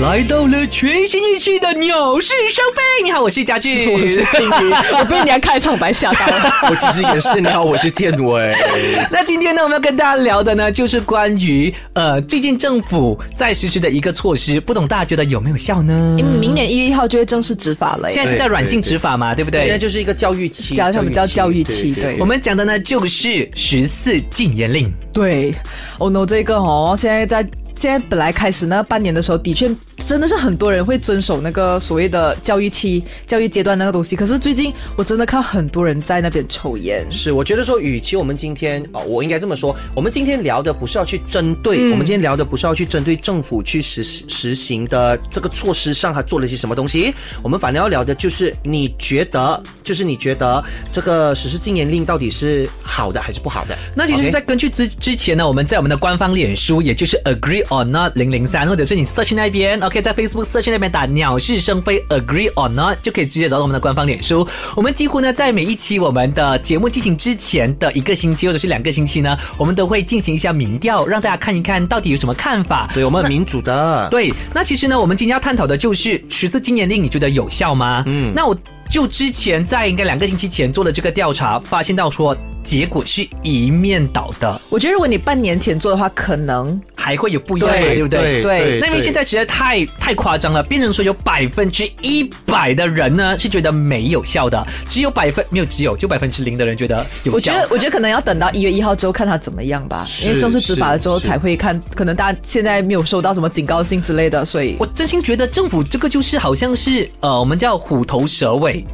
[0.00, 3.02] 来到了全新一期的《鸟是生非》。
[3.04, 6.50] 你好，我是家俊， 我是金鱼， 我被你家开场白吓到了。
[6.70, 8.56] 我其实也是，你好，我是建伟。
[9.12, 16.16] 那今天呢，我们要跟大家聊的呢，就是关于呃，最近政府在实施的一个措施，不懂大家觉得有没有效呢？
[16.18, 19.78] 因为明年一月一号就会正式执法了耶，现在是在软性执法嘛，对不对现在？
[19.78, 24.90] 就是一个教育期，教他们叫教育期，对我们讲的呢，就是十四禁言令。
[25.12, 25.52] 对。
[25.98, 29.68] 哦 no，这个哦，现在在现在本来开始呢半年的时候，的确
[30.06, 34.14] 真的是很多人会遵守那个所谓的教育期、教育阶段那个东西。
[34.16, 37.06] 可是最近我真的看很多人在那边抽烟。
[37.10, 53.78] 是，我觉得说，与其我们今天哦，我应该这么说，我们今天聊的不是要去针对，我们今天聊的不是要去针对政府去实实行的这个措施上，还做了些什么东西，我们反而要聊的就是你觉得，就是你觉得这个实施禁烟令到底是好的还是不好的？
[53.94, 54.30] 那其实？
[54.32, 64.48] 在根据之之前呢，我们在我们的官方脸书，也就是 Agree or Not 零零三，或者是你 search 那边，OK，在 Facebook search 那边打“鸟是生非 Agree or Not”，就可以直接找到我们的官方脸书。
[64.74, 72.88] 我们几乎呢，在每一期我们的节目进行之前的一个星期或者是两个星期呢，我们都会进行一下民调，让大家看一看到底有什么看法。
[72.94, 78.02] 对我们很民主的，对，那其实呢，我们今天要探讨的就是十字禁言令，你觉得有效吗？
[78.06, 78.56] 嗯，那我
[78.88, 88.42] 就之前在应该两个星期前做的这个调查，发现到说结果是一面倒的，我觉得如果你半年前做的话，可能还会有不一样嘛，对对不对？
[88.42, 97.52] 对那因为现在实在太太夸张了，变成说有百分之一百的人呢是觉得没有效的，只有百分没有只有就百分之零的人觉得有效。
[97.52, 101.80] 我觉得，我觉得可能要等到一月一号之后看他怎么样吧，因为正式执法了之后才会看。
[101.94, 108.84] 可能大家现在没有收到什么警告信之类的，所以我真心觉得政府这个就是好像是呃，我们叫虎头蛇尾。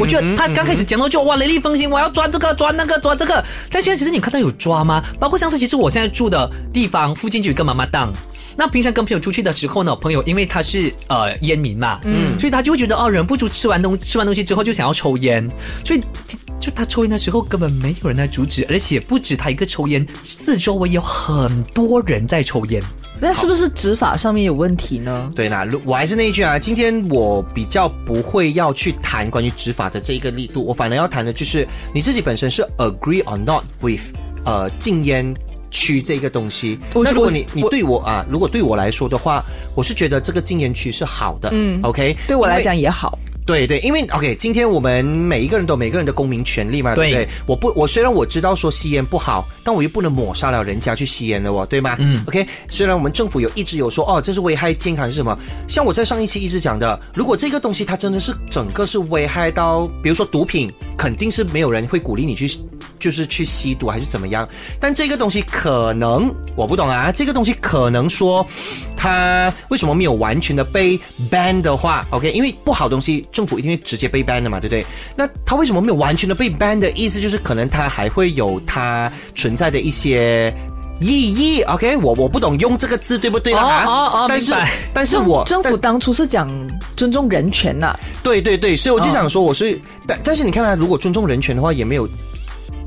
[0.00, 5.02] 我觉得他刚开始讲到就哇雷厉风行，我要抓这个抓那个抓这个，但现在其实你看到有抓吗？
[5.18, 8.12] 包括像是其实我现在住的地方附近就有一个妈妈档。
[8.56, 15.44] 那平常跟朋友出去的时候呢，朋友因为他是呃烟民嘛，嗯，所以他就会觉得哦，忍不住吃完东吃完东西之后就想要抽烟，
[15.84, 16.00] 所以
[16.64, 22.82] 就他抽烟的时候根本没有人来阻止，而且不止他一个抽烟，四周围有很多人在抽烟。
[23.20, 25.30] 那是不是执法上面有问题呢？
[25.36, 34.00] 对，啦如我还是那一句啊，今天我比较不会要去谈关于执法的这一个力度，我反而要谈的就是你自己本身是 agree or not with
[34.46, 35.34] 呃禁烟
[35.70, 36.78] 区这个东西。
[36.94, 43.18] 那如果你你对我啊，如果对我来说的话，我是觉得这个禁烟区是好的，嗯，OK，对我来讲也好。
[43.46, 47.28] 对对，因为 OK，今天我们每一个人都有每个人的公民权利嘛，对不对对？
[47.46, 51.96] 我不，我虽然我知道说吸烟不好，但我又不能抹杀了人家去吸烟的哦，对吗？
[51.98, 52.46] 嗯，OK。
[52.68, 55.38] 虽然我们政府有一直有说哦，这是危害健康是什么？
[55.68, 62.50] 像我在上一期一直讲的，如果这个东西它真的是整个是危害到，比如说毒品，肯定是没有人会鼓励你去。
[63.04, 64.48] 就是去吸毒还是怎么样？
[64.80, 68.46] 但这个东西可能我不懂啊，这个东西可能说
[68.96, 70.98] 它为什么没有完全的被
[71.30, 72.32] ban 的话，OK？
[72.32, 74.86] 因为不好东西政府一定会直接被 ban 的嘛，对不对？
[75.14, 80.50] 那它为什么没有完全的被 ban 的意思就是可能它还会有它存在的一些。
[81.00, 83.84] 意义，OK，我我不懂用这个字对不对啊？
[83.84, 84.54] 哦哦哦但是
[84.94, 86.48] 但是我政府当初是讲
[86.96, 89.76] 尊重人权呐、对对对，所以我就想说，我是，
[90.06, 92.08] 但但是你看啊，如果尊重人权的话，也没有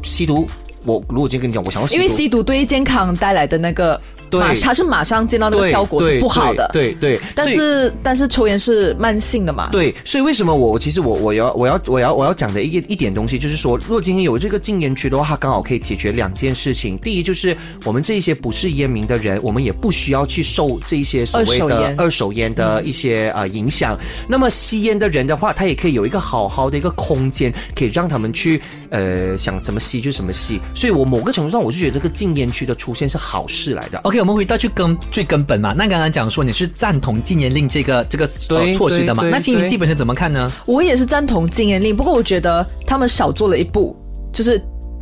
[0.04, 0.46] 吸毒。
[0.86, 4.00] 我如果今天跟你讲，我想要吸毒，因为吸毒对于健康带来的那个
[4.30, 6.70] 对马，它是马上见到那个效果是不好的。
[6.72, 9.68] 对对对，但是但是抽烟是慢性的嘛？
[9.70, 16.98] 对，所以为什么我其实我我要我要我要我要讲的一一点东西，就是说，如果今天有这个禁烟区的话，它刚好可以解决两件事情。
[17.00, 23.98] 第一就是我们这一些不是烟民的人，我们也不需要去受这一些所谓的二手烟二手烟的一些呃影响。
[24.30, 30.60] 那么吸烟的人的话，他也可以有一个好好的一个空间，可以让他们去呃想怎么吸就怎么吸。
[30.74, 33.98] 所以我某个程度上，我就觉得这个禁烟区的出现是好事来的。
[34.00, 35.74] OK，我们回到去根最根本嘛。
[35.78, 39.24] 那刚刚讲说你是赞同禁烟令这个这个呃措施的嘛？
[39.30, 40.52] 那金鱼基本是怎么看呢？
[40.66, 43.96] 我也是赞同禁烟令，不过我觉得他们少做了一步，
[44.34, 44.62] 就是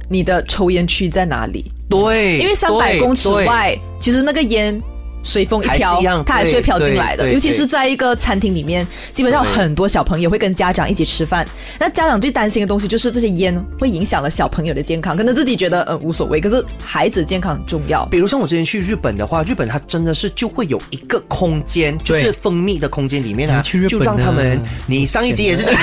[0.09, 1.71] 你的抽烟区在哪里？
[1.89, 4.81] 对，因为三百对公尺对外，其实那个烟。
[5.25, 7.29] 随风一飘还一样，它还是会飘进来的。
[7.29, 11.45] 尤其是在一个餐厅里面，基本上很多小朋友会跟家长一起吃饭。
[11.79, 18.05] 那家长最担心的东西就是这些烟会影响了小朋友的健康，可能自己觉得嗯无所谓，可是孩子健康很重要。
[18.05, 24.61] 比如像我之前去日本的话，日本它真的是就会有一个空间，就是蜂蜜的空间里面啊去日，本就让他们。
[24.85, 25.81] 你上一集也是这样，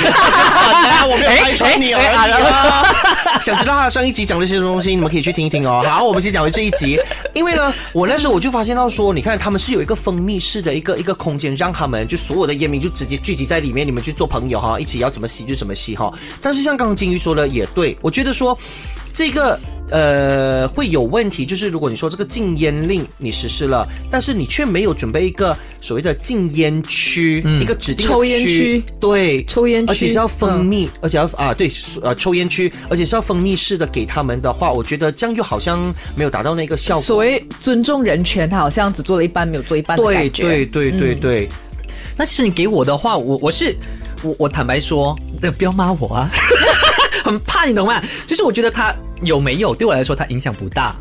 [1.11, 2.85] 我没有拆穿你而已啊。
[3.41, 5.83] 想知道他上一集讲的这些东西，你们可以去听一听哦。
[5.85, 6.97] 好，我们先讲回这一集，
[7.35, 16.13] 因为呢，我那时候我就发现到说，你看但他们是有一个封闭式的一个一个空间，让他们就所有的烟民就直接聚集在里面，你们去做朋友哈，一起要怎么吸就怎么吸哈。
[16.43, 18.55] 但是像刚刚金鱼说的也对，我觉得说
[19.15, 19.59] 这个。
[19.93, 31.71] 呃，会有问题，就是如果你说这个禁烟令你实施了，但是你却没有准备一个所谓的禁烟区，一个指定的抽烟区对，抽烟区而且是要封闭，而且要啊，对，
[32.03, 37.05] 呃，抽烟区，而且是要封闭式的给他们的话，我觉得这样又好像没有达到那个效果。
[37.05, 40.43] 所谓尊重人权，他好像只做了一半，没有做一半的对感觉。
[40.43, 41.49] 对对对对，
[42.17, 43.77] 那其实你给我的话，我我是
[44.23, 46.31] 我我坦白说，呃不要骂我啊，
[47.23, 48.03] 很怕你懂吗？
[48.27, 50.95] 就是我觉得他有没有对我来说，它影响不大。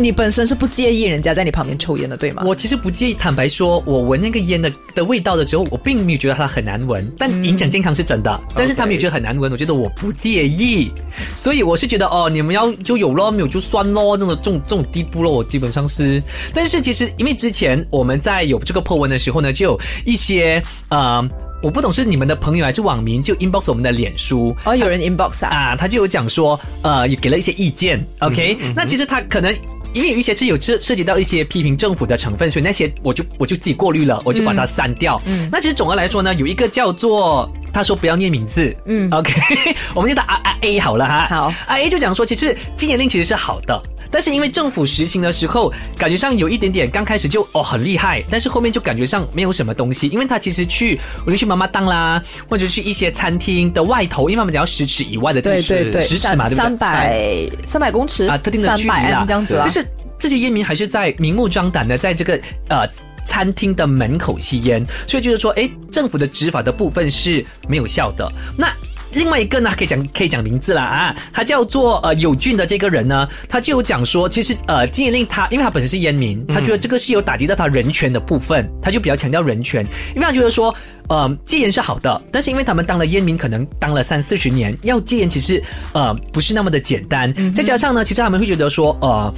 [0.00, 2.44] 你本身是不介意人家在你旁边抽烟的，对吗？
[2.46, 8.40] 我其实不介意，坦白说，我闻那个烟的的味道的时候，我并没有觉得它很难闻，但影响健康是真的。
[8.54, 10.92] 但是他们也觉得很难闻，我觉得我不介意，
[11.34, 16.22] 所以我是觉得哦，你们要就有咯，没有就算咯，这种这种这种地步咯，我基本上是。
[16.54, 21.28] 但是其实因为之前我们在有这个破文的时候呢，就有一些呃。
[21.62, 24.54] 我不懂是你们的朋友还是网民，就 inbox 我们的脸书。
[24.64, 29.54] 哦，有人 inbox 啊，啊，他就有讲说，呃，也给了一些意见，OK，、那其实他可能。
[29.94, 35.20] 因为有一些是有涉涉及到一些批评政府的成分，所以那些我就我就自己过滤了，我就把它删掉。
[35.24, 39.32] 嗯，那其实总的来说呢，有一个叫做他说不要念名字，嗯，OK，
[39.96, 41.26] 我们就打啊啊 A 好了哈。
[41.30, 41.44] 好。
[41.66, 56.64] 啊 A 就讲说，其实禁言令其实是好的，但是因为政府实行的时候，感觉上有一点点刚开始就哦很厉害，但是后面就感觉上没有什么东西，因为他其实去我就去妈妈档啦，或者去一些餐厅的外头，因为他们只要十尺以外的，对对对，十尺嘛，对不对？
[56.64, 59.86] 三百三百公尺啊，特定的三百距离啦这样子啊，就是
[60.18, 62.88] 这些烟民还是在明目张胆的在这个呃
[63.26, 68.26] 餐厅的门口吸烟，所以就是说，哎，政府的执法的部分是没有效的。
[68.56, 68.72] 那
[69.14, 79.84] 另外一个呢，可以讲可以讲名字了啊，他叫做呃有俊的这个人呢，他就有讲说，其实呃禁烟令他，因为他本身是烟民，他觉得这个是有打击到他人权的部分，他就比较强调人权，
[80.14, 80.74] 因为他觉得说。
[81.10, 85.64] 呃，戒烟是好的，但是因为他们当了烟民，可能当了三四十年，要戒烟其实
[85.94, 87.32] 呃不是那么的简单。
[87.54, 89.32] 再加上呢，其实他们会觉得说，呃，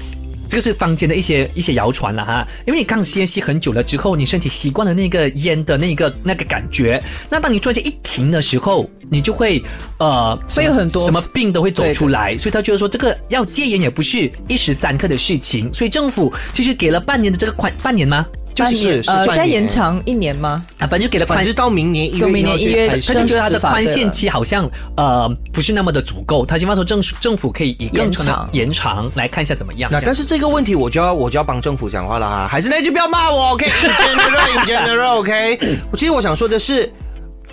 [0.50, 7.00] 这个是坊间的一些一些谣传了哈，因为你刚吸烟吸很久了之后，你身体习惯了那个烟的那个那个感觉，
[7.30, 9.62] 那当你突然间一停的时候，你就会
[9.98, 18.26] 呃会有很多什么病都会走出来，所以他觉得说这个要戒烟也不是一时三刻的事情，所以政府其实给了半年的这个宽半年吗？
[18.56, 20.62] 半是呃，现在半年延长一年吗？
[20.78, 29.90] 啊，反正就给了反正到明年一月到明年一月他就觉得他的宽限期好像呃不是那么的足够，他希望说政政府可以以更长的延长延长来看一下怎么样。
[29.92, 35.78] 那但是这个问题，我就要我就要帮政府讲话了哈，还是那句不要骂我，OK？In general，in general，OK？
[35.90, 36.90] 我 其实我想说的是。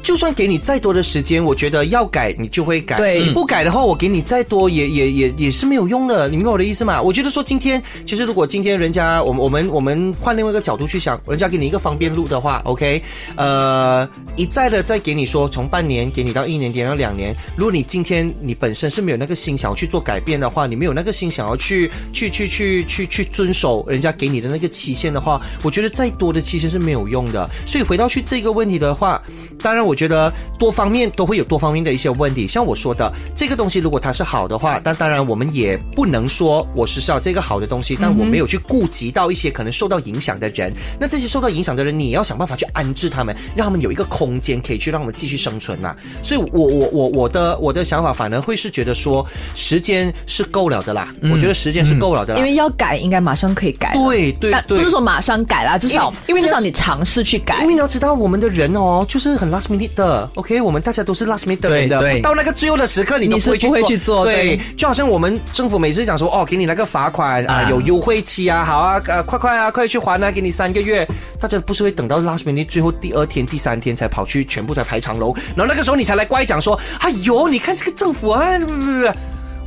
[0.07, 2.95] 就算给你再多的时间，我觉得要改你就会改。
[2.95, 6.29] 对你不改的话，我给你再多也也也也是没有用的。
[6.29, 7.01] 你明白我的意思吗？
[7.01, 13.03] 我觉得说今天，其实如果今天人家我们我们我们换另外一个角度去想，人家给你一个方便路的话，OK？
[13.35, 14.07] 呃，
[14.37, 17.35] 一再的再给你说从半年给你到一年，给你到两年。
[17.57, 27.49] 如果你今天你本身是没有那个心想要去做改变的话，你没有那个心想要去去去去去去遵守人家给你的那个期限的话，我觉得再多的期限是没有用的。
[27.65, 29.21] 所以回到去这个问题的话，
[29.61, 32.47] 当然我觉得多方面都会有多方面的一些问题。
[32.47, 40.71] 像我说的，这个东西如果它是好的话，但当然我们也不能说我实施了这个好的东西，但我没有去顾及到一些可能受到影响的人。
[40.99, 45.95] 那这些受到影响的人，你也要想办法去安置他们，让他们有一个空间可以去让我们继续生存嘛。
[46.21, 49.25] 所以我我我我的我的想法反而会是觉得说，
[49.55, 51.07] 时间是够了的啦。
[51.23, 52.39] 我觉得时间是够了的啦。
[52.39, 53.93] 因为要改，应该马上可以改。
[53.93, 57.77] 对对不是说马上改啦，至少因为因为至少你尝试去改因为。
[57.77, 62.21] 你要知道，我们的人哦，就是很 last minute 的，OK，我们大家都是 last minute 的人的。
[62.21, 64.23] 到那个最后的时刻，你都不会去做。
[64.23, 64.37] 对。
[64.37, 67.69] 对，就好像我们政府每次讲说，哦，给你那个罚款啊，啊。
[67.69, 71.05] 有优惠期啊，好啊，呃，快快啊，快去还啊，给你三个月，
[71.39, 79.13] 大家不是会等到 last minute 最后第二天、第三天才跑去全部才排长龙，然后那个时候你才来怪讲说，哎呦，你看这个政府啊，不不不不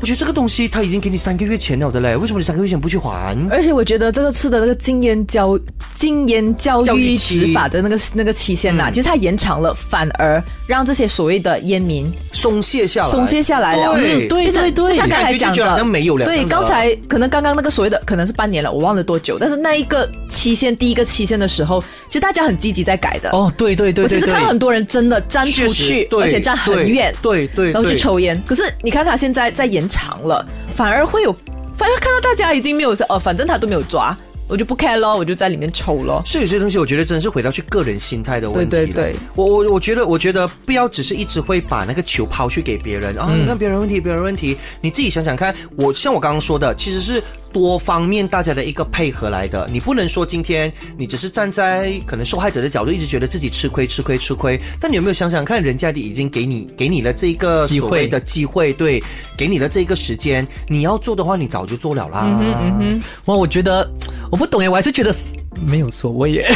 [0.01, 3.37] 我觉得这个东西他已经给你三个月钱了的嘞，为什么你三个月前不去还？
[3.51, 5.59] 而且我觉得这个次的那个禁烟教
[5.99, 7.41] 禁烟教育教育期。
[7.41, 8.93] 执法的那个那个期限呐、嗯。
[8.93, 13.95] 其实它延长了，反而让这些所谓的烟民松懈下来，松懈下来了。
[13.95, 14.27] 对。
[14.27, 23.31] 嗯对对对，像刚才讲感觉就觉得好像的，对，没有了真的刚才可能刚刚那个所谓的可能是半年了，我忘了多久，但是那一个期限，第一个期限的时候，其实大家很积极在改的。
[23.31, 28.41] 哦，对对对我其对对，实看到很多人真的站出去，而且站很远，对对对，然后去抽烟。
[28.47, 31.33] 可是你看他现在在延长了，反而会有，
[31.77, 34.17] 反而看到大家已经没有说，哦，反正他都没有抓，
[34.49, 36.23] 我就不 care 咯，我就在里面抽咯。
[36.25, 38.85] 是有些东西，我觉得真的是回到去个人心态的问题了。
[38.85, 45.55] 对对对我我我觉得，我觉得不要只是一直会把那个球抛去给别人啊，你看别人问题，别人问题，你自己想想看。
[45.77, 49.69] 我像我刚刚说的，其实是多方面大家的一个配合来的。
[49.73, 54.61] 你不能说今天你只是站在可能受害者的角度，一直觉得自己吃亏、吃亏、吃亏。
[54.81, 59.03] 但你有没有想想看，人家已经给你给你了这个机会的机会，对，
[59.37, 62.23] 给你了这个时间，你要做的话，你早就做了啦。
[62.25, 63.89] 嗯哼，哇，我觉得
[64.31, 65.15] 我不懂哎，我还是觉得
[65.61, 66.49] 没有所谓耶。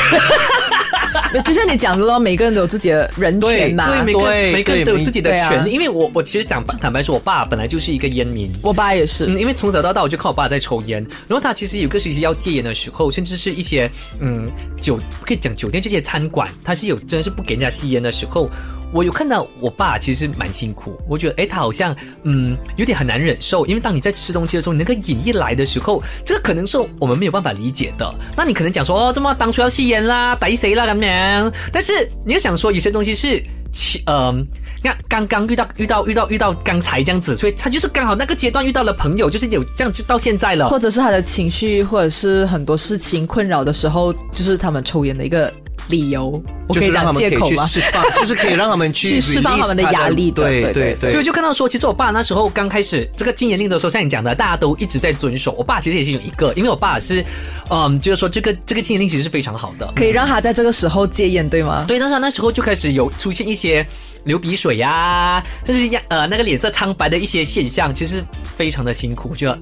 [1.43, 5.73] 就像你讲的咯，每个人都有自己的人权嘛、对，每个人每个人都有自己的权利。
[5.73, 8.53] 因为我我其实坦白坦白说，我爸本来就是一个烟民。
[8.63, 14.51] 我爸也是，嗯，因为从小到大我就看我爸在抽烟，然后他其实有个时期要戒烟的时候，甚至是一些嗯
[14.81, 18.49] 酒可以讲酒店这些餐馆，他是有真是不给人家吸烟的时候。
[18.95, 28.15] 我有看到我爸其实蛮辛苦，我觉得诶，他好像嗯有点很难忍受，因为当你在吃东西的时候，你那个瘾一来的时候，这个可能是我们没有办法理解的。
[28.37, 34.33] 那你可能讲说哦，这么当初要吸烟啦，逮谁啦咁样，但是你要想说有些东西是其呃，
[34.81, 40.69] 你看刚刚遇到遇到遇到遇到刚才这样子，所以他就是刚好那个阶段遇到了朋友，就是有这样就到现在了。
[40.69, 45.53] 或者是他的情绪，或者是很多事情困扰的时候，就是他们抽烟的一个
[45.89, 46.43] 理由。
[46.67, 47.65] 我可以讲就是让他们可借口吗？
[47.65, 55.53] 以去释放， 就是可以让他们去去释放他们的压力的对对对对所以就看到说，其实我爸那时候刚开始这个禁烟令的时候，像你讲的，大家都一直在遵守。
[55.53, 57.25] 我爸其实也是有一个，因为我爸是，
[57.71, 59.93] 嗯，就是说这个这个禁烟令其实是非常好的。
[59.95, 61.85] 可以让他在这个时候戒烟，对吗？
[61.87, 63.87] 对，但是他那时候就开始有出现一些
[64.25, 68.25] 流鼻水呀、就是呀呃那个脸色苍白的一些现象，其实
[68.57, 69.29] 非常的辛苦。
[69.31, 69.59] 我觉得，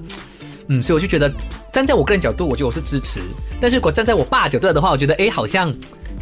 [0.69, 1.29] 嗯，所以我就觉得
[1.71, 3.19] 站在我个人角度，我觉得我是支持。
[3.59, 5.73] 但是如果站在我爸角度的话，我觉得哎，好像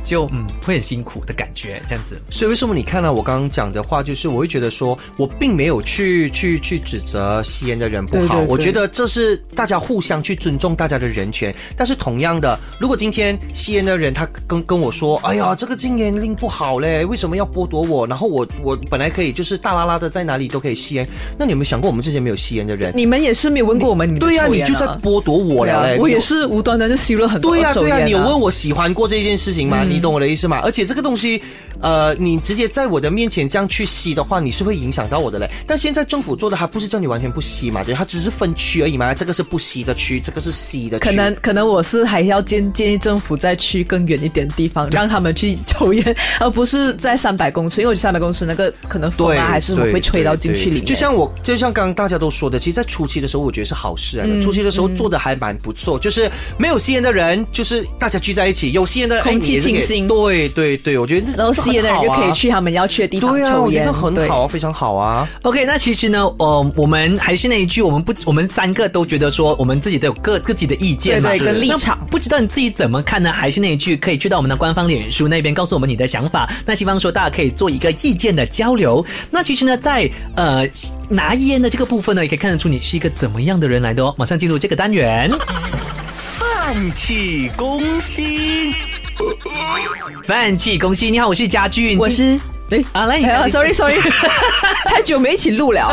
[0.04, 2.20] 就嗯会很辛苦的感觉，这样子。
[2.30, 11.54] 所以为什么你看到我刚刚讲的话，就是我会觉得说，我并没有去去去指责吸烟的人不好，对对对我觉得这是大家互相去尊重大家的人权。
[11.76, 18.08] 但是同样的，如果今天吸烟的人他跟跟我说，哎呀，这个禁烟令不好嘞，为什么要剥夺我？
[18.08, 21.08] 然后我我本来可以就是大拉拉的在哪里都可以吸烟，
[21.38, 22.92] 那你有没有想过我们这些没有吸烟的人？
[22.96, 25.98] 你们也是没有问过我们，你们对呀、你就在啊剥夺我了嘞！
[26.00, 28.06] 我也是无端端就吸了很多对呀、二手烟、对呀、啊。
[28.06, 29.81] 你有问我喜欢过这件事情吗？
[29.84, 30.60] 你懂我的意思吗？
[30.64, 31.42] 而且这个东西，
[31.82, 35.50] 呃，你直接在我的面前这样去吸的话，你是会影响到我的嘞。
[35.66, 39.14] 但现在政府做的还不是叫你完全不吸嘛，对，它只是分区而已嘛。
[39.14, 41.06] 这个是不吸的区，这个是吸的区。
[41.06, 50.86] 可能可能我是还要建建议政府再去更远一点的地方，让他们去抽烟，而不是在三百公尺，因为我觉得三百公尺那个可能风啊还是什么会吹到进去里面。
[50.86, 54.34] 就像我，就像刚刚大家都说的，其实，在初期的时候，我觉得是好事来的。
[54.34, 59.60] 嗯初期的时候做的还蛮不错，就是没有吸烟的人，就是大家聚在一起；有吸烟的，哎空气
[60.08, 65.28] 对对对，我觉得然后吸烟的人就可以去他们要去的地方对啊，抽烟，我觉得很好啊，非常好啊。
[65.44, 73.32] OK，那其实呢，呃，我们还是那一句，我们不，我们三个都觉得说，我们自己都有各自己的意见嘛，对对跟立那场不知道你自己怎么看呢？
[73.32, 76.50] 还是那一句，可以去到我们的官方脸书那边告诉我们你的想法。
[76.66, 79.06] 那希望说大家可以做一个意见的交流。
[79.30, 80.68] 那其实呢，在呃
[81.10, 84.14] 拿烟的这个部分呢，也可以看得出你是一个怎么样的人来的哦。
[84.18, 85.30] 马上进入这个单元，
[86.16, 88.74] 饭气攻心。
[90.26, 91.12] 饭气攻心。
[91.14, 92.40] 你好，我是家俊，我是
[92.72, 94.00] 哎啊，来，你哎呀，sorry sorry，
[94.88, 95.92] 太久没一起录了，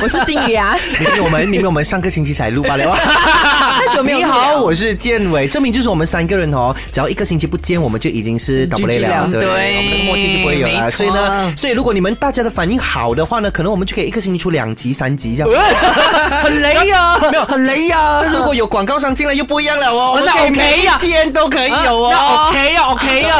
[0.00, 2.96] 我是金鱼啊，明明我们明明我们上个星期才录罢了。
[2.96, 10.84] 太久没有录你好，我是建伟，证明就是我们三个人哦，只要一个星期不见，我们就已经是 double 了，对，对我们的默契就不会有了。
[10.84, 10.90] 没错。
[10.92, 15.50] 所以呢，所以如果你们大家的反应好的话呢，可能我们就可以一个星期出两集、三集这样。
[16.42, 22.48] 很雷呀、没有很雷呀、如果有广告商进来又不一样了哦，那我们可以 OK 每呀一天都可以有那哦。
[22.48, 23.36] OK 呀，OK 呀，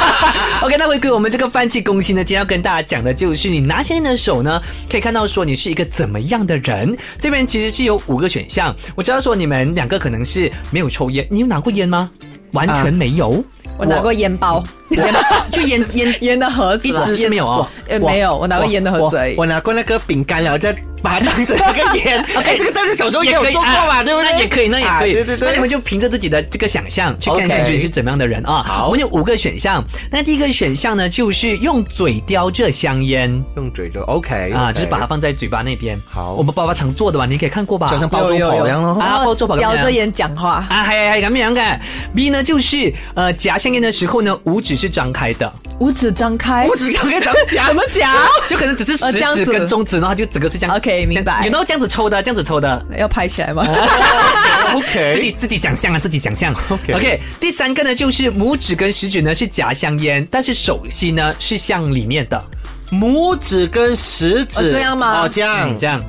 [0.62, 0.76] OK。
[0.78, 4.60] 那回归我们这个饭气攻心今天要跟大家讲的就是你拿下你的手呢，
[4.90, 6.96] 可以看到说你是一个怎么样的人。
[7.18, 12.10] 这边其实是有五个选项，我知道说你们两个可能是没有抽烟，你有拿过烟吗？
[12.52, 13.42] 完全没有，
[13.78, 14.62] 我拿过烟包，
[14.94, 15.14] 烟
[15.52, 17.66] 就烟烟烟的盒子一啦支是没有哦。
[17.88, 19.46] 呃没有，我拿过烟的盒子而已我。
[19.46, 22.24] 拿过那个饼干，然后再把它当成那个烟。
[22.36, 24.30] OK，， 这个但是小时候也有做过嘛，啊对不对？
[24.32, 25.10] 那也可以，那也可以。
[25.10, 25.48] 啊对对对。
[25.48, 28.62] 那你们就凭着自己的这个想象去看一下 OK 你是怎么样的人啊。
[28.64, 29.84] 好我们有五个选项。
[30.10, 36.00] 那第一个选项呢，就是用嘴叼着香烟用嘴就 OK 啊，就是把它放在嘴巴那边。
[36.08, 37.88] 好我们爸爸常做的吧，你可以看过吧？
[37.90, 38.98] 就像包租婆一样咯。
[39.00, 41.78] 啊包租婆叼着烟讲话，啊，还还咁样嘅。
[42.14, 48.12] B 呢，就是呃夹香烟的时候呢，五指是张开的，五指张开五指张开怎么讲怎么讲？
[48.48, 50.76] 就可能只是食指跟中指，然后就整个是这样。
[50.76, 52.84] OK，明白有那这样子抽的，这样子抽的。
[52.98, 53.64] 要拍起来吗？
[54.74, 56.52] OK 自己自己想象啊，自己想象。
[56.68, 62.44] OK OK，第三个呢，就是拇指跟食指呢是夹香烟，但是手心呢是向里面的。
[62.90, 66.02] 拇指跟食指哦这样吗哦，这样嗯，这样。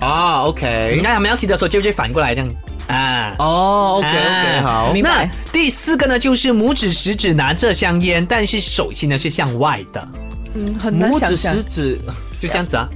[0.00, 2.48] 啊，OK，看他们要吸的时候就会反过来这样
[2.90, 3.34] 啊。
[3.38, 10.08] 哦，OK OK，啊好，明白那第四个呢，就是拇指、食指拿着香烟，但是手心呢是向外的，
[10.54, 11.62] 嗯，很难拇指、想象食。
[11.64, 11.98] 指，
[12.38, 12.88] 就这样子啊。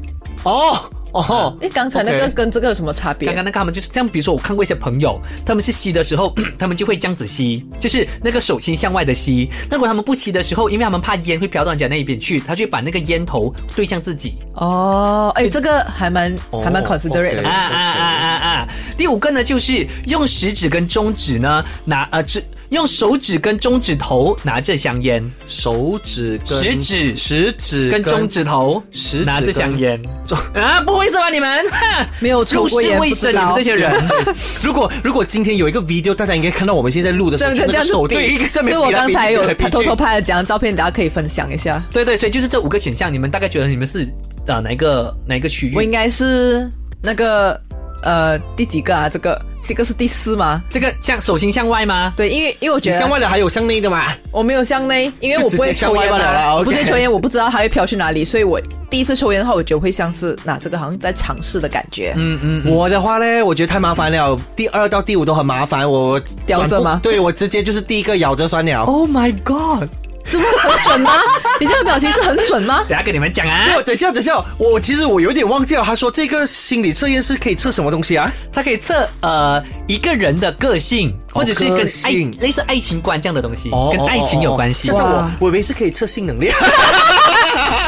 [0.45, 3.27] 哦哦，哎，刚才那个跟这个有什么差别？
[3.27, 9.49] 刚刚那个他们就是这样，比如说我看过一些朋友，他们是吸的时候，他们就会这样子吸，就是那个手心向外的吸。
[9.71, 14.35] 那如果他们不吸的时候，因为他们怕烟会飘到人家那一边去，他就把那个烟头对向自己。
[14.55, 17.55] 哦，哎，这个还蛮还蛮哦 considerate 的啊。
[17.55, 18.69] 啊啊啊啊！
[18.97, 22.43] 第五个呢，就是用食指跟中指呢拿呃指
[22.75, 31.65] 用手指跟中指头拿着香烟，手指跟食指食指跟中指头食指拿着香烟中啊，不会是吧你们？
[31.71, 33.93] 哈没有抽入过烟，世未深，你们这些人。
[34.63, 41.83] 如果如果今天有一个 video，大家应该看到我们现在录的时候，那个手对一个上所以我刚才有偷偷拍了几张照片，大家可以分享一下。
[41.93, 44.07] 对对，所以就是这五个选项，你们大概觉得你们是
[44.47, 45.75] 呃哪一个哪一个区域？
[45.75, 46.69] 我应该是
[47.03, 47.61] 那个
[48.03, 49.09] 呃第几个啊？
[49.09, 50.63] 这个这个是第四吗？
[50.69, 52.13] 这个向手心向外吗？
[52.17, 54.15] 对，因为因为我觉得向外的还有向内的嘛？
[54.31, 62.13] 我没有向内，因为我不会抽烟嘛，我不会抽烟，我不知道它会飘去哪里，所以我第一次抽烟的话，我觉得会像是拿这个好像在尝试的感觉。
[62.17, 68.85] 嗯嗯，我的话呢，我觉得太麻烦了，第二到第五都很麻烦，我叼着吗对我直接就是第一个咬着算了。
[68.85, 69.89] Oh my god！
[70.31, 71.13] 这么很准吗？
[71.61, 72.85] 你这个表情是很准吗？
[72.89, 78.31] 等下跟你们讲啊，我等一下，等一下，我其实我有点忘记了，他说这个心理测验是可以测什么东西啊？
[78.53, 86.51] 它可以测呃一个人的个性，或者是跟个爱性类似爱情观这样的东西，哦跟爱情有关系我我以为是可以测性能力。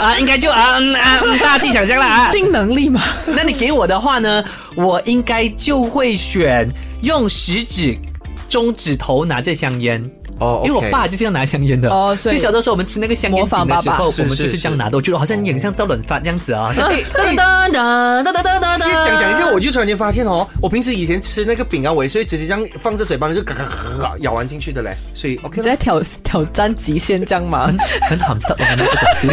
[0.00, 2.30] 啊，应该就啊嗯啊，嗯 大家自己想象了啊。
[2.30, 6.68] 性能力嘛，那你给我的话呢，我应该就会选
[7.00, 7.96] 用食指、
[8.48, 10.02] 中指头拿着香烟。
[10.38, 16.72] 哦因为我爸就是这样拿香烟的哦所以小的时候我们吃那个香烟饼的时候，爸爸我们就是这样拿的，我觉得好像有点像赵冷饭这样子啊。
[16.78, 25.62] 哎哎哒哒哒哒哒哒其实讲讲一下，我就突然间发现哦，我平时以前吃那个饼干，我也是会直接这样放在嘴巴里就嘎嘎嘎咬完进去的嘞，所以 OK 了。
[25.62, 27.72] 你在挑挑战极限这样吗？
[28.08, 29.28] 很很色的那个东西。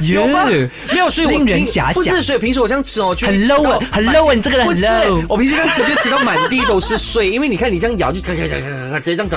[0.12, 9.30] 有吗耶没有，所以我令人平遐想不是，所以平时我这样吃哦，就很 low 很 low 啊你这个人很不 low 我平时这样吃就吃到满地都是水， 因为你看你这样咬就嘎嘎嘎嘎嘎，直接这样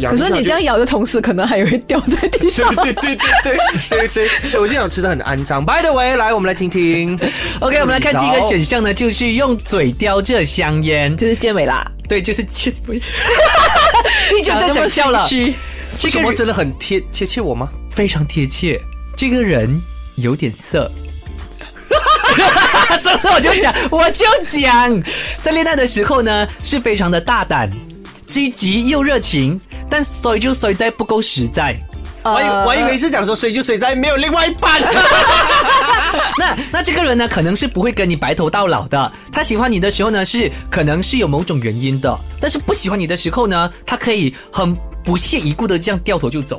[0.00, 0.16] 咬可。
[0.16, 2.74] 是你这样咬的同时，可能还会掉在地上。
[2.76, 3.56] 对对对对
[3.90, 5.64] 对对对，所以我这样吃的很肮脏。
[5.64, 7.18] By the way，来我们来听听。
[7.60, 12.72] OK，我们来看第一个选项呢，就是用嘴叼着香烟，就是健美啦，对，就是切。
[12.86, 15.54] 你就在讲笑了，虚
[15.98, 17.68] 这个人什么真的很贴贴切我吗？
[17.90, 18.80] 非常贴切，
[19.16, 19.68] 这个人
[20.16, 20.90] 有点色。
[23.00, 25.02] 所以我就讲，我就讲，
[25.42, 27.70] 在恋爱的时候呢，是非常的大胆、
[28.28, 31.76] 积极又热情，但衰就衰在不够实在。
[32.24, 34.80] 我以我以为是讲说水就水在没有另外一半。
[36.38, 39.12] 那那这个人呢，可能是不会跟你白头到老的。
[39.30, 44.74] 他喜欢你的时候呢，是可能是有某种原因的，但是不喜欢你的时候呢，他可以很
[45.04, 46.58] 不屑一顾的这样掉头就走。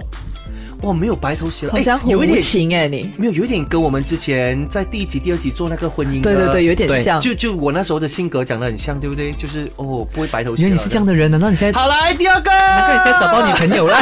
[0.86, 7.21] 哇，没有白头偕老，好像一点情哎，你没有，有一点跟我们之前在第一集、第二集做那个婚姻的，对对对，有点像。
[7.21, 9.32] 就就我那时候的性格讲的很像，对不对？
[9.32, 10.69] 就是哦，不会白头偕老。
[10.69, 11.06] 你是这样。
[11.06, 11.80] 的人，难道你现在？
[11.80, 13.95] 好，来第二个，难怪你现在找不到女朋友了。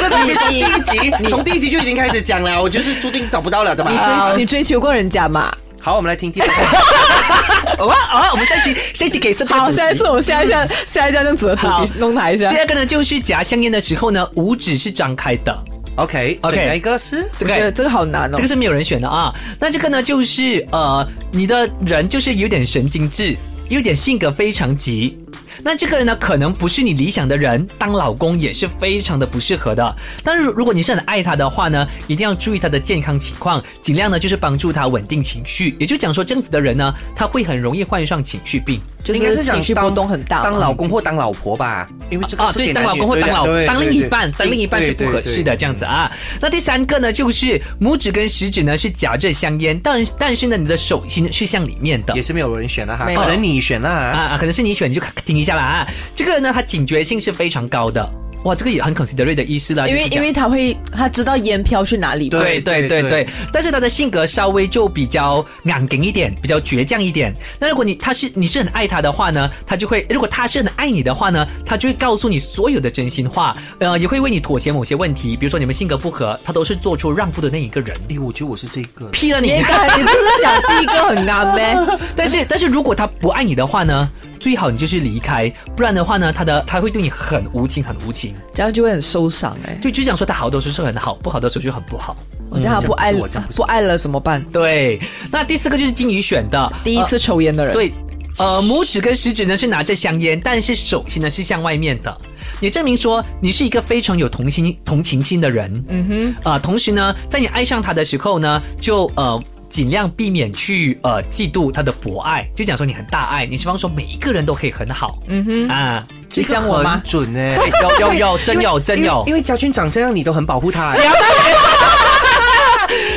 [0.00, 3.90] 这个东西从第一集，从第一集就已经开始讲了，我就是注定找不到了的嘛。
[3.90, 5.52] 你追你追求过人家嘛？
[5.80, 6.52] 好，我们来听第二个。
[7.84, 12.56] 好我们下一期下一期可以好，下一次我们下一下下一下这样子的主好题弄他一下第。
[12.56, 15.56] 二个呢，就是夹香烟的时候呢，五指是张开的。
[15.98, 17.28] OK OK 哪一个是？
[17.38, 18.48] 这个我觉得这个好难哦这个。
[18.48, 19.30] 是没有人选的啊。
[19.60, 23.36] 那这个呢，就是呃，你的人就是有点神经质，
[23.68, 25.18] 有点性格非常急。
[25.62, 29.96] 那这个人呢，可能不是你理想的人，当老公也是非常的不适合的。
[30.22, 35.74] 但是如如果你是很爱他的话呢，一定要注意他的健康情况，尽量呢就是帮助他稳定情绪。
[35.78, 38.80] 也就讲说，这样子的人呢，他会很容易患上情绪病。
[39.08, 40.42] 就是应该是情绪波动很大嘛。
[40.44, 46.10] 当老公或当老婆吧，因为这个啊，对，是给男女当老公或当老对当另一半，当另一半是不合适的这样子啊。
[46.40, 52.22] 那第三个呢，就是拇指跟食指呢是夹着香烟，但但是呢，你的手心是向里面的也。
[52.28, 54.20] 是没有人选了哈，可能你选了啊啊。
[54.34, 55.88] 啊，可能是你选，你就听一下啦啊。
[56.14, 58.06] 这个人呢，他警觉性是非常高的，
[58.44, 59.86] 哇，这个也很 considerate 的意思啦。
[59.86, 62.38] 就是讲因为因为他会他知道烟飘去哪里嘛。
[62.38, 67.32] 对对对对但是他的性格稍微就比较硬顶一点，比较倔强一点。
[67.58, 77.94] 那如果你他是你是很爱他的话呢，他就会；如果他是很爱你的话呢，他就会告诉你所有的真心话，呃，也会为你妥协某些问题，比如说你们性格不合，他都是做出让步的那一个人。
[78.08, 79.06] 哎，我觉得我是这个。
[79.08, 79.62] 劈了你你！
[79.68, 81.76] 刚才你不是讲第一个很难呗？
[82.14, 88.32] 但是但是如果他不爱你的话呢，最好你就是离开，不然的话呢，他的他会对你很无情，很无情。
[88.54, 89.78] 这样就会很受伤哎。
[89.82, 92.16] 就就想说他好的时候是很好，不好的时候就很不好。
[92.50, 94.42] 我这样他不爱不爱了怎么办？
[94.52, 94.98] 对，
[95.30, 97.92] 那第四个就是金鱼选的，第一次抽烟的人，对，
[98.38, 102.16] 呃，拇指跟食指呢是拿着香烟，但是手心呢是向外面的，
[102.60, 105.84] 也证明说你是一个非常有同情同情心的人。
[105.88, 115.68] 嗯哼，啊、同时呢，在你爱上他的时候呢，就呃尽量避免去呃嫉妒他的博爱，就讲说你很大爱，你希望说每一个人都可以很好，嗯哼。
[115.68, 116.94] 啊，这个像我吗？
[116.94, 119.24] 很准呢、有有有， 真有真有。
[119.26, 119.34] 因为因。
[119.34, 120.94] 为家军长这样，你都很保护他、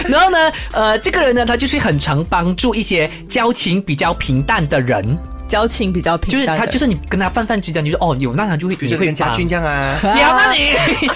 [0.08, 5.18] 然后呢，呃，这个人呢，他就是很常帮助一些交情比较平淡的人，
[5.52, 9.98] 交情比较平淡，就是他，就是你跟他泛泛之交，你就说哦，有那他就会比如说会帮跟家俊这样啊。
[10.00, 10.72] 不要那你，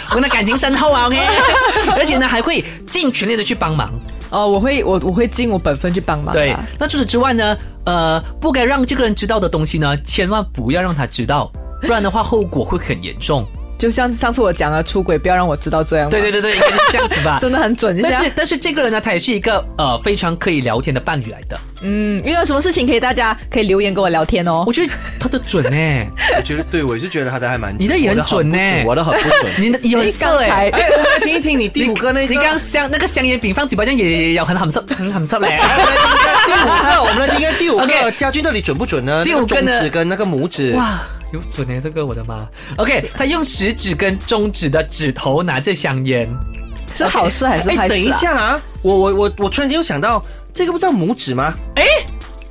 [0.10, 1.18] 我们的感情深厚啊，OK，
[1.96, 3.90] 而且呢还会尽全力的去帮忙。
[4.32, 6.34] 哦，我会我我会尽我本分去帮忙啊。
[6.34, 11.50] 对，那除此之外呢，呃，不该让这个人知道的东西呢，千万不要让他知道，
[11.82, 13.48] 不然的话后果会很严重。
[13.78, 16.10] 就像上次我讲的出轨，不要让我知道这样。
[16.10, 17.38] 对对，对对，应该是这样子吧。
[17.42, 18.32] 真的很准但是。
[18.36, 21.58] 但是这个人呢，他也是一个呃非常可以聊天的伴侣来的。
[21.82, 24.74] 嗯，遇到什么事情可以大家可以留言跟我聊天哦我。
[24.74, 26.06] 觉得他的准呢、
[26.38, 29.52] 我觉得对，我是觉得他的还蛮，你的也很准呢我的很不准。
[29.60, 32.34] 你的有很色哎、才哎，我们来听一听你第五个那个。
[32.34, 35.48] 你刚刚香那个香烟饼放嘴巴这样也也有很含色很含色嘞。
[35.48, 39.24] 来我们来听一下第五个，我们来听一下第五 OK 个，家军到底准不准呢？
[39.24, 41.00] 第五个呢那中指跟那个拇指，哇，
[41.36, 46.30] 有准哎，这个我的妈！OK，他用食指跟中指的指头拿着香烟，
[46.96, 48.20] 是好事还是哎，等一坏事啊？
[48.20, 51.54] 下啊，我我我我突然间又想到，这个不叫拇指吗？
[51.76, 51.84] 哎，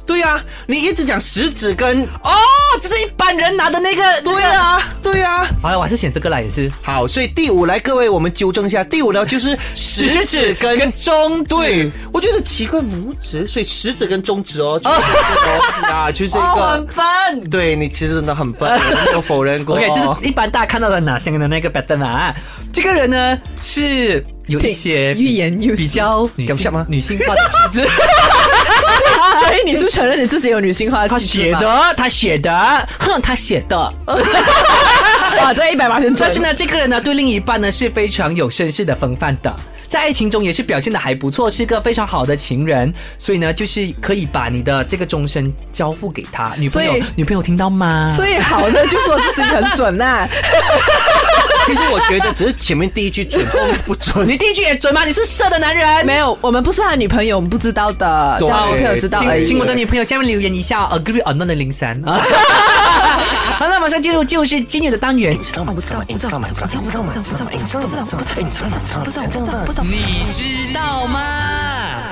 [0.06, 2.30] 对呀、你一直讲食指跟，哦，
[2.80, 4.02] 就是一般人拿的那个。
[4.22, 11.54] 对啊，对呀、好了，我还是选这个啦，也是好，所以第五来，各位我们纠正一下，第五呢就是食指跟 跟中指。
[11.54, 16.86] 对，我觉得奇怪，拇指，所以食指跟中指哦， 就是这个哦啊，就是这哦，个很。
[16.86, 17.50] 笨。
[17.50, 19.76] 对你其实真的很笨， 我没有否认过。
[19.76, 22.34] OK，就是一般大家看到的拿香烟的那个 pattern 啊。
[22.72, 27.40] 这个人呢是有一些欲言又比较女性吗女性化的
[27.70, 27.88] 气质。
[29.42, 31.18] 所 以你是承认你自己有女性化他？
[31.18, 33.76] 写的，他写的，哼，他写的。
[35.40, 36.40] 哇，这一百八千准但是。
[36.40, 39.54] 呢，这个人呢，对另一半呢是非常有绅士的风范的，
[39.88, 42.92] 在爱情中也是表现的还不错，是个非常好的情人。
[43.18, 46.52] 所以呢，就是可以把你的这个终身交付给他。
[46.56, 48.06] 女朋友，女朋友听到吗？
[48.14, 50.28] 所以好的就说自己很准呐、
[51.66, 54.26] 其实我觉得只是前面第一句准，后面不准。
[54.26, 55.04] 你第一句也准吗？
[55.04, 56.04] 你是色的男人？
[56.04, 58.36] 没有，我们不是他女朋友，我们不知道的。
[58.38, 59.58] 对，我朋友知道请。
[59.58, 62.00] 我的女朋友下面留言一下， agree or not 的零三。
[62.04, 65.32] 好了，马上进入就是今年的单元。
[65.32, 65.72] 你知道吗？
[65.72, 66.04] 不知道吗？
[66.08, 66.48] 不知道吗？
[66.48, 66.82] 不知道吗？
[66.84, 67.10] 不知道吗？
[67.10, 67.50] 不知道吗？
[67.54, 68.10] 不知道吗？
[68.44, 68.78] 不知道吗？
[69.04, 69.24] 不知道吗？
[69.24, 69.64] 不知道吗？
[69.66, 69.90] 不知道吗？
[69.90, 71.20] 你知道吗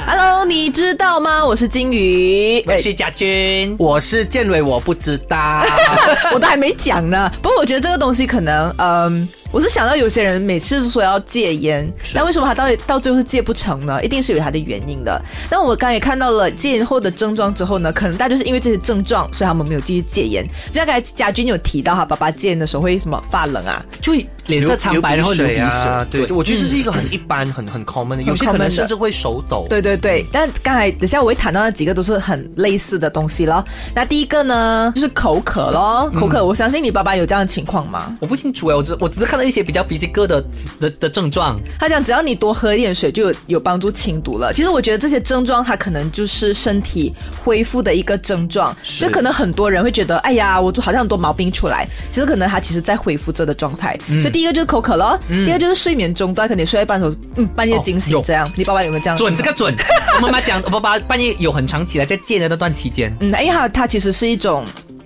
[0.06, 1.44] ？Hello，你知道吗？
[1.44, 5.64] 我是金鱼，我是贾君，我是建伟，我不知道，
[6.32, 7.30] 我都还没讲呢。
[7.42, 14.02] 不过我觉得这个东西可能，嗯、我是想到有些人每次说要戒烟，那为什么他到底到最后是戒不成呢？
[14.02, 15.20] 一定是有他的原因的。
[15.50, 20.42] 那我刚才也看到了戒烟后的症状之后呢，可能大家就是因为这些症状，所以他们没有继续戒烟。
[20.68, 24.14] 就像刚才家军有提到，哈爸爸戒烟的时候会什么发冷啊，就
[24.46, 29.66] 脸色苍白，然后流鼻啊，对，我觉得这是一个很一般、很很 common 的，有些可能甚至会手抖。
[29.68, 33.64] 对对对，但刚才等下我会谈到那几个都是很类似的东西咯。
[33.94, 36.10] 那第一个呢，就是口渴咯。
[36.18, 38.16] 口渴，我相信你爸爸有这样的情况吗？
[38.20, 40.42] 我不清楚哎，我只我只是看到一些比较 physical 的
[40.80, 41.60] 的的症状。
[41.78, 44.52] 他讲只要你多喝一点水，就有有帮助清毒了。
[44.52, 47.12] 其实我觉得这些症状，它可能就是身体
[47.44, 48.74] 恢复的一个症状。
[48.82, 53.96] 所以可能很多人会觉得，哎呀，我好像很多毛病出来，其实可能他其实在恢复着的状态。
[54.20, 58.46] 所以第一个就是口渴了，第二就是睡眠中断，可能你睡到一半的时候，嗯，半夜惊醒这样。
[58.56, 59.16] 你爸爸有没有这样？
[59.16, 59.74] 准这个准，
[60.16, 64.64] 我 妈妈讲，我爸爸半夜有很长起来在戒的那段期间，嗯，哎呀，他其实是一种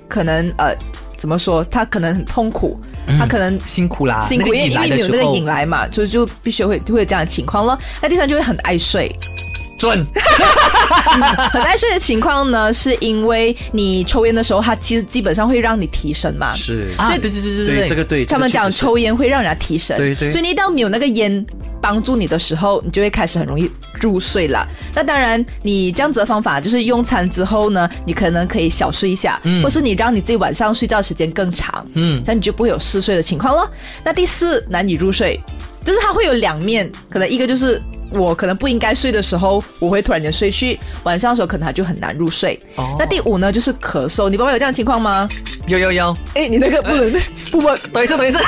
[0.09, 0.75] 可能呃，
[1.17, 1.65] 怎么说？
[1.71, 2.81] 他可能很痛苦，
[3.19, 7.79] 他可能辛苦啦，辛苦，因为因为你有那个候瘾来嘛，所以就必须会会有这样的情况咯。
[8.01, 9.15] 那第三就会很爱睡，
[9.79, 10.05] 准，
[11.53, 16.55] 很爱睡的情况呢，是因为你抽烟的时候，它其实基本上会让你提神嘛。
[16.55, 16.89] 是。
[16.97, 20.31] 啊，对对对对对这个对，他们讲抽烟会让人家提神，对对。
[20.31, 21.45] 所以你一旦没有那个烟
[21.81, 24.67] 帮助你的时候，你就会开始很容易入睡了。
[24.95, 32.07] 那当然，你这样子的方法就是用餐之后呢，你可能可以小睡一下，或是你让你自己晚上睡觉时间更长，嗯。
[32.17, 33.69] 嗯，这样你就不会有嗜睡的情况了。
[34.05, 35.41] 那第四，难以入睡，
[35.87, 37.81] 就是它会有两面，可能一个就是。
[38.11, 42.57] 我可能不应该睡的时候，我会突然间睡去；晚上的时候，可能它就很难入睡。
[42.77, 44.31] 哦那第五呢，就是咳嗽。
[44.31, 45.29] 你爸爸有这样的情况吗？
[45.67, 47.11] 有有有，哎，你那个不能
[47.51, 48.39] 不不等一下等一下，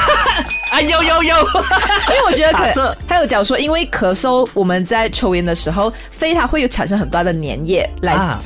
[0.71, 8.41] 啊 有有有，因为我觉得可 打这他有讲说，因为咳嗽，我们在抽烟的时候，肺它会有产生很大的粘液来啊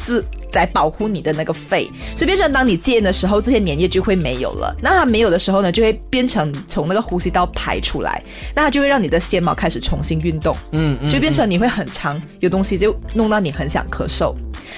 [0.52, 0.62] 自。
[0.62, 4.76] 来保护你的那个肺，所以变成当你戒烟的时候，这些粘液就会没有了。
[4.82, 8.22] 那它没有的时候呢，就会变成从那个呼吸道排出来，
[8.54, 14.34] 那它就会让你的纤毛开始重新运动，嗯嗯就变成你会很长，有东西就弄到你很想咳嗽。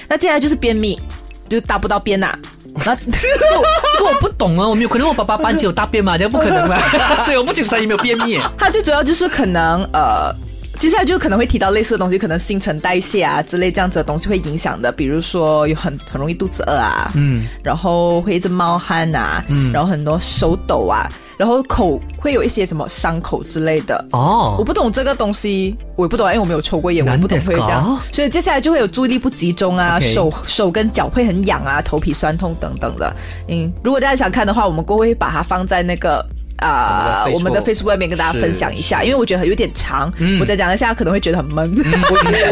[0.07, 0.97] 那接下来就是便秘，
[1.49, 2.33] 就是大不到便呐、
[2.85, 6.77] 那这个我这个我不懂啊，我没有可能我爸爸班级有大便嘛，这不可能嘛，
[7.25, 8.39] 所以我不清楚他有没有便秘。
[8.57, 10.33] 他最主要就是可能呃。
[10.77, 21.07] 接下来就可能会提到类似的东西，可能新陈代谢啊之类这样子的东西会影响的，比如说有很很容易肚子饿啊，嗯，然后会一直冒汗啊，嗯，然后很多手抖啊，
[21.37, 24.05] 然后口会有一些什么伤口之类的。
[24.11, 33.15] 哦我不懂这个东西，我也不懂啊，因为我没有抽过烟，我不懂会这样，所以接下来就会有注意力不集中啊手手跟脚会很痒啊，头皮酸痛等等的。
[33.47, 36.25] 嗯，如果大家想看的话，我们过会把它放在那个。
[36.57, 41.73] 啊、我们的我们的 Facebook 外面跟大家分享一下，因为我觉得有点长，嗯我再讲一下可能会觉得很闷。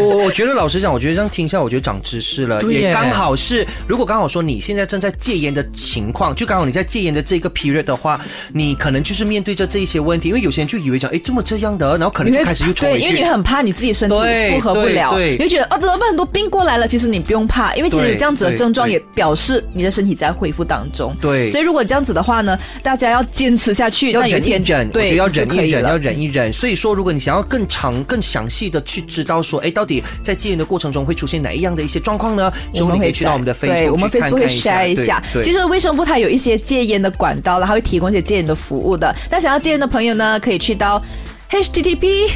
[0.18, 8.20] 我我觉得老实讲，我觉得这样听一下，我觉得长知识了，也刚好是，如果刚好说你现在正在戒烟的情况，就刚好你在戒烟的这个 period 的话，
[8.52, 13.34] 你可能就是面对着这一些问题，因为有些人就以为讲，哎，这么这样的，然后可能就开始又冲回对，因为你会。
[13.34, 16.86] 很怕你自己身体对负荷不了，对对你会觉得哦怎么办，很多病过来了。
[16.86, 21.12] 其实你不用怕，因为其实对这样子的症状也表示你的身体在恢复当中。
[21.20, 26.52] 对所以如果这样子的话呢，大家要坚持下去，要那有一天忍一忍，我觉对，得要忍一忍，要忍一忍。
[26.52, 32.52] 所以说，如果你想要更长、更详细的去知道说，哎，到底在戒烟的过程中会出现哪一样的一些状况呢？
[32.72, 35.22] 之后你可以去到我们的 Facebook 会筛一下 share 一下。
[35.32, 39.14] 对对其实卫生部它有一些戒烟的管道了，它会提供一些戒烟的服务的。
[39.30, 41.02] 那想要戒烟的朋友呢，可以去到
[41.50, 42.30] http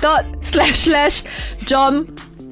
[0.00, 1.20] dot slash slash
[1.66, 2.04] jom。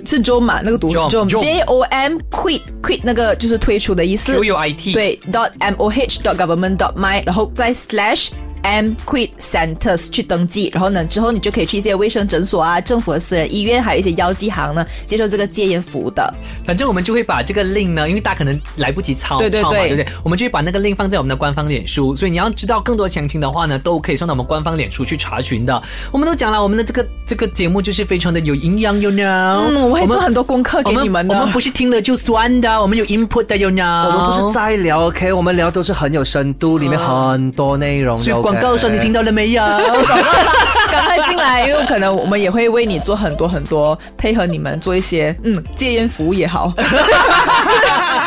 [0.06, 0.60] 是 jom 嘛？
[0.62, 4.32] 那个读 Jom jom Jom j o m quit quit 那个就是退出的意思。
[4.32, 8.28] Q U I T 对，dot m o h dot government dot my，然后再 slash
[8.66, 16.28] m quit centers 去登记，然后呢之后你就可以去一些卫生诊所啊、政府的私人医院，还有一些药剂行呢接受这个戒烟服务的。
[16.64, 20.12] 反正我们就会把这个 link 呢，因为大家可能来不及抄对对抄嘛，对对不对？
[20.24, 25.80] 我们就会把那个 link 放在我们的官方脸书，所以你要知道更多详情的话呢，都可以上到我们官方脸书去查询的。
[26.10, 29.26] 我们都讲了，我们的这个这个节目就是非常的有营养，you know。
[29.26, 31.34] 嗯，我会做很多功课给你们的。
[31.34, 34.06] 我们不是听了就算的，我们有 input 的，you know。
[34.06, 38.18] 我们不是在聊，OK，我们聊都是很有深度，里面很多内容
[38.60, 39.62] 告的时候你听到了没有？
[40.90, 46.72] 赶快进来，因为可能我们也会为你做很多很多，配合你们做一些嗯戒烟服务也好，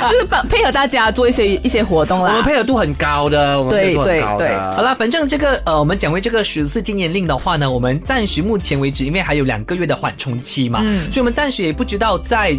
[0.09, 2.43] 就是帮配合大家做一些一些活动啦我们。
[2.43, 4.71] 配合度很高的，我们配合度很高对对的。
[4.75, 12.57] 好啦，反正这个呃，我们讲回这个十四禁烟令的话呢，我们暂时目前为止，因为还有两个月的缓冲期嘛，嗯所以我们暂时也不知道在。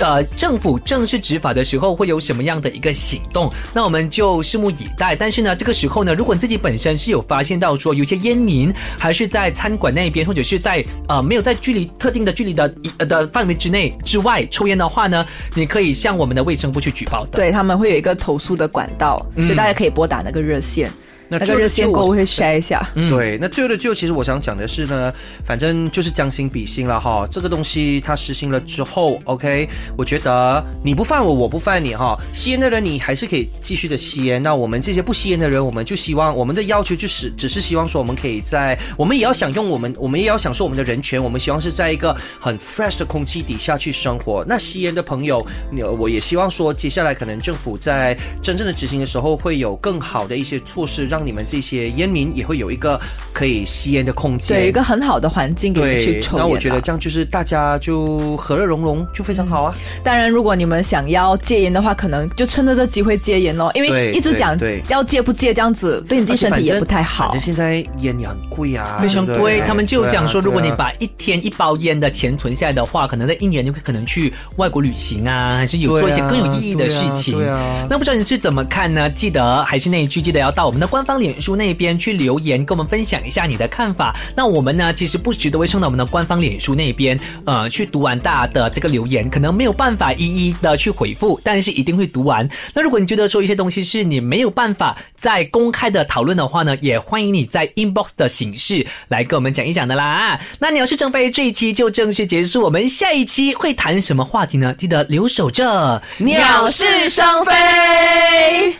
[0.00, 3.52] 呃，政府正式执法的时候会有什么样的一个行动？
[3.74, 5.14] 那我们就拭目以待。
[5.14, 15.24] 但是呢，这个时候呢，如果你自己本身是有发现到说有些烟民还是在餐馆那边，或者是在呃没有在距离特定的距离的呃的范围之内之外抽烟的话呢，
[15.54, 17.38] 你可以向我们的卫生部去举报的。
[17.38, 20.92] 对他们会有一个投诉的管道，嗯所以大家可以拨打那个热线，那
[21.28, 22.86] 那个热线过后会 share 一下。
[22.94, 25.12] 嗯对，那最后的最后，其实我想讲的是呢，
[25.44, 27.26] 反正就是将心比心了哈。
[27.30, 32.18] 这个东西它实行了之后，OK，我觉得你不犯我，我不犯你哈。
[32.32, 44.44] 吸烟的人你还是可以继续的吸烟，那我们这些不吸烟的人，我们就希望我们的要求就是只是希望说我们可以在，我们也要享用我们，我们也要享受我们的人权，我们希望是在一个很 fresh 的空气底下去生活。
[44.48, 53.00] 那吸烟的朋友，你我也希望说，接下来可能政府在真正的执行的时候，会有更好的一些措施，让你们这些烟民也会有一个
[53.32, 54.56] 可以吸烟的空间。
[54.56, 56.36] 对，有一个很好的环境给你们去，抽。
[56.36, 59.74] 那我觉得这样就是大家就和乐融融，就非常好啊。
[60.02, 64.58] 当然，如果你们想要戒烟的话，可能就趁着这机会戒烟咯，因为一直讲
[64.88, 67.40] 要戒不戒这样子，对你自己身体也不太好反正。
[67.40, 77.38] 现在烟也很贵啊，非常贵，他们就讲说，如果你把一天一包烟的钱存下来的话，可能在一年就可能去外国旅行啊，还是有做一些更有意义的事情。
[77.38, 79.08] 对啊对啊那不知道你是怎么看呢？
[79.10, 84.14] 记得还是那一句，记得要到我们的官官方脸书那边去留言，跟我们分享一下你的看法。
[84.36, 92.48] 那我们呢，其实不时都会上到我们的官方脸书那边，呃，去读完大家的这个留言，可能没有办法一一的去回复，但是一定会读完。
[92.72, 100.38] 那如果你觉得说一些东西是你没有办法在公开的讨论的话呢，也欢迎你在 inbox 的形式来跟我们讲一讲的啦。
[100.60, 104.72] 那鸟是正飞这一期就正式结束，我们下一期会谈什么话题呢？
[104.78, 108.76] 记得留守着鸟是生飞。